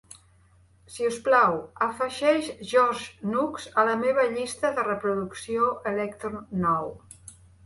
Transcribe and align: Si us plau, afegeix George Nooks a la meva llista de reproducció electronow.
Si 0.93 1.03
us 1.09 1.17
plau, 1.27 1.57
afegeix 1.87 2.49
George 2.71 3.29
Nooks 3.35 3.69
a 3.83 3.85
la 3.91 3.95
meva 4.05 4.27
llista 4.33 4.73
de 4.79 4.87
reproducció 4.89 5.69
electronow. 5.93 6.91